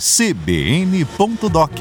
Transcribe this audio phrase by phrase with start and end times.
[0.00, 1.78] cbn.doc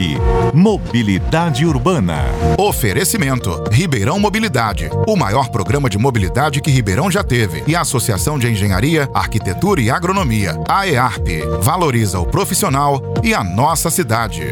[0.53, 2.25] Mobilidade Urbana.
[2.57, 8.37] Oferecimento: Ribeirão Mobilidade, o maior programa de mobilidade que Ribeirão já teve, e a Associação
[8.37, 11.27] de Engenharia, Arquitetura e Agronomia, a EARP,
[11.61, 14.43] valoriza o profissional e a nossa cidade.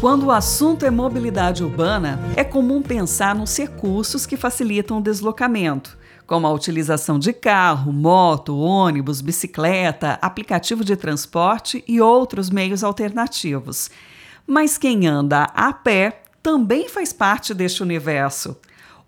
[0.00, 5.98] Quando o assunto é mobilidade urbana, é comum pensar nos recursos que facilitam o deslocamento,
[6.24, 13.90] como a utilização de carro, moto, ônibus, bicicleta, aplicativo de transporte e outros meios alternativos.
[14.46, 18.56] Mas quem anda a pé também faz parte deste universo.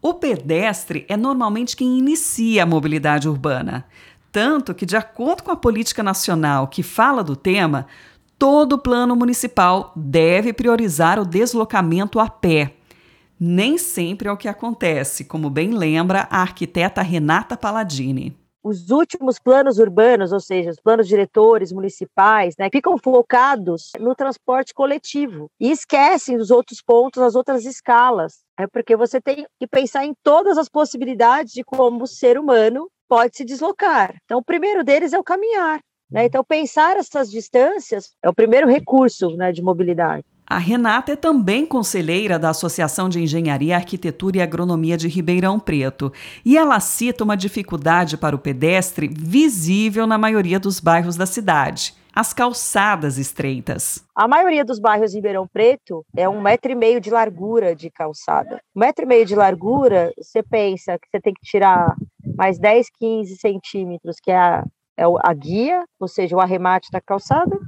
[0.03, 3.87] O pedestre é normalmente quem inicia a mobilidade urbana.
[4.33, 7.87] Tanto que, de acordo com a política nacional que fala do tema,
[8.41, 12.75] todo plano municipal deve priorizar o deslocamento a pé.
[13.39, 19.39] Nem sempre é o que acontece, como bem lembra a arquiteta Renata Palladini os últimos
[19.39, 25.71] planos urbanos, ou seja, os planos diretores municipais, né, ficam focados no transporte coletivo e
[25.71, 28.41] esquecem os outros pontos, as outras escalas.
[28.59, 32.87] É porque você tem que pensar em todas as possibilidades de como o ser humano
[33.09, 34.15] pode se deslocar.
[34.25, 35.81] Então, o primeiro deles é o caminhar.
[36.11, 36.25] Né?
[36.25, 40.25] Então, pensar essas distâncias é o primeiro recurso né, de mobilidade.
[40.51, 46.13] A Renata é também conselheira da Associação de Engenharia, Arquitetura e Agronomia de Ribeirão Preto.
[46.45, 51.95] E ela cita uma dificuldade para o pedestre visível na maioria dos bairros da cidade.
[52.13, 54.05] As calçadas estreitas.
[54.13, 57.89] A maioria dos bairros em Ribeirão Preto é um metro e meio de largura de
[57.89, 58.61] calçada.
[58.75, 61.95] Um metro e meio de largura, você pensa que você tem que tirar
[62.37, 64.65] mais 10, 15 centímetros, que é a
[64.97, 67.59] é a guia, ou seja, o arremate da calçada,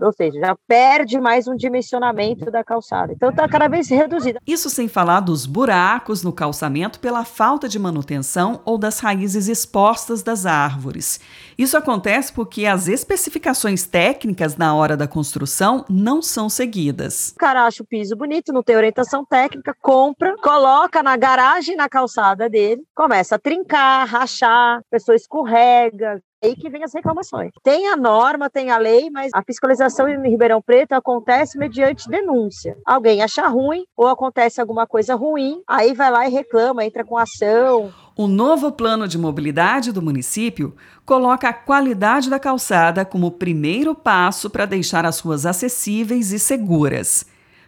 [0.00, 3.12] ou seja, já perde mais um dimensionamento da calçada.
[3.12, 4.40] Então está cada vez reduzida.
[4.46, 10.22] Isso sem falar dos buracos no calçamento pela falta de manutenção ou das raízes expostas
[10.22, 11.20] das árvores.
[11.56, 17.32] Isso acontece porque as especificações técnicas na hora da construção não são seguidas.
[17.34, 21.88] O cara acha o piso bonito, não tem orientação técnica, compra, coloca na garagem na
[21.88, 27.52] calçada dele, começa a trincar, rachar, a pessoa escorrega, aí que vem as reclamações.
[27.62, 32.76] Tem a norma, tem a lei, mas a fiscalização em Ribeirão Preto acontece mediante denúncia.
[32.86, 37.16] Alguém acha ruim ou acontece alguma coisa ruim, aí vai lá e reclama, entra com
[37.16, 37.92] ação.
[38.16, 44.50] O novo plano de mobilidade do município coloca a qualidade da calçada como primeiro passo
[44.50, 47.26] para deixar as ruas acessíveis e seguras.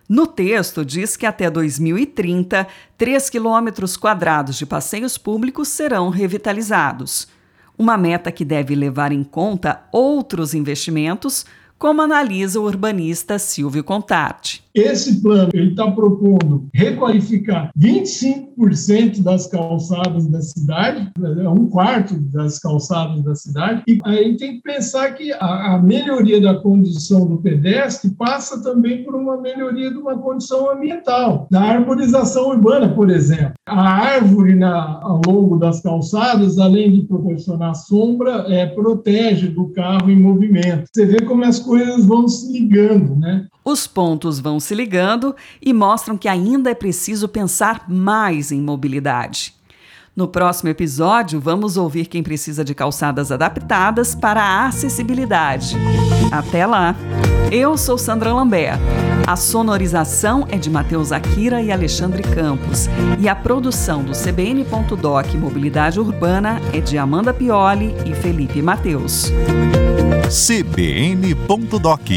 [0.09, 2.67] No texto, diz que até 2030,
[2.99, 7.29] 3 quilômetros quadrados de passeios públicos serão revitalizados
[7.81, 11.47] uma meta que deve levar em conta outros investimentos,
[11.81, 14.63] como analisa o urbanista Silvio Contarte.
[14.75, 21.11] Esse plano ele está propondo requalificar 25% das calçadas da cidade,
[21.43, 25.79] é um quarto das calçadas da cidade, e aí tem que pensar que a, a,
[25.83, 31.63] melhoria da condição do pedestre passa também por uma melhoria de uma condição ambiental, da
[31.63, 33.55] arborização urbana, por exemplo.
[33.67, 40.11] A árvore na, ao longo das calçadas, além de proporcionar sombra, é, protege do carro
[40.11, 40.85] em movimento.
[40.93, 43.47] Você vê como as coisas vão se ligando, né?
[43.65, 49.55] Os pontos vão se ligando e mostram que ainda é preciso pensar mais em mobilidade.
[50.17, 55.77] No próximo episódio, vamos ouvir quem precisa de calçadas adaptadas para a acessibilidade.
[56.33, 56.97] Até lá!
[57.53, 58.81] Eu sou Sandra Lambert.
[59.25, 62.89] A sonorização é de Matheus Akira e Alexandre Campos.
[63.21, 69.31] E a produção do CBN.doc Mobilidade Urbana é de Amanda Pioli e Felipe Matheus.
[70.31, 72.09] CBN.doc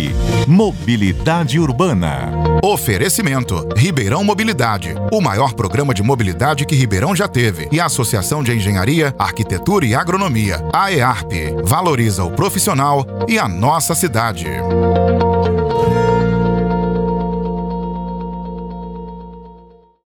[0.47, 2.31] Mobilidade Urbana.
[2.63, 8.44] Oferecimento: Ribeirão Mobilidade, o maior programa de mobilidade que Ribeirão já teve, e a Associação
[8.44, 14.46] de Engenharia, Arquitetura e Agronomia, a EARP, valoriza o profissional e a nossa cidade.